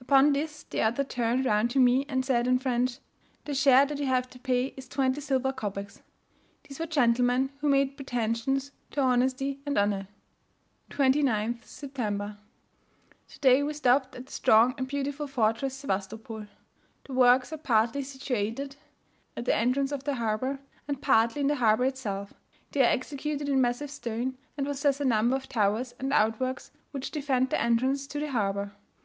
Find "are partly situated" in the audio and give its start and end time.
17.52-18.76